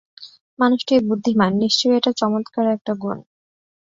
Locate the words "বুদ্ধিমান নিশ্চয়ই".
1.07-1.97